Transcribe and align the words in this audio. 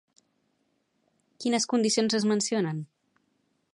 Quines 1.45 1.69
condicions 1.73 2.17
es 2.21 2.27
mencionen? 2.33 2.81